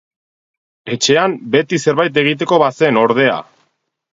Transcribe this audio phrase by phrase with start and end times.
[0.95, 3.37] Etxean beti zerbait egiteko bazen, ordea!